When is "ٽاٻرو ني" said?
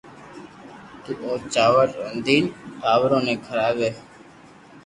2.81-3.35